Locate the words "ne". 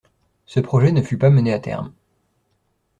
0.93-1.03